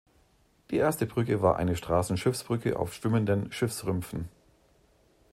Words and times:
Diese 0.71 0.81
erste 0.81 1.05
Brücke 1.05 1.43
war 1.43 1.57
eine 1.57 1.75
Straßen-Schiffsbrücke 1.75 2.79
auf 2.79 2.91
schwimmenden 2.95 3.51
Schiffsrümpfen. 3.51 4.29